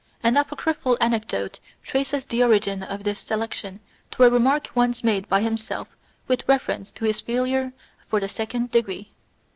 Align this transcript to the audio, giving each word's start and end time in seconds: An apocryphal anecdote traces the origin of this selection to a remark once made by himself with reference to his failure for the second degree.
An 0.23 0.35
apocryphal 0.35 0.97
anecdote 0.99 1.59
traces 1.83 2.25
the 2.25 2.41
origin 2.43 2.81
of 2.81 3.03
this 3.03 3.19
selection 3.19 3.79
to 4.09 4.23
a 4.23 4.31
remark 4.31 4.69
once 4.73 5.03
made 5.03 5.29
by 5.29 5.41
himself 5.41 5.95
with 6.27 6.49
reference 6.49 6.91
to 6.93 7.05
his 7.05 7.21
failure 7.21 7.71
for 8.07 8.19
the 8.19 8.27
second 8.27 8.71
degree. 8.71 9.11